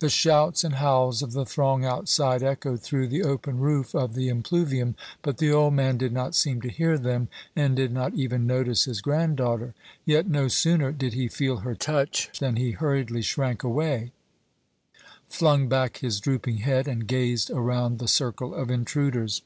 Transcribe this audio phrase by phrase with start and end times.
[0.00, 4.28] The shouts and howls of the throng outside echoed through the open roof of the
[4.28, 8.46] impluvium, but the old man did not seem to hear them, and did not even
[8.46, 9.74] notice his granddaughter.
[10.04, 14.12] Yet, no sooner did he feel her touch than he hurriedly shrank away,
[15.30, 19.40] flung back his drooping head, and gazed around the circle of intruders.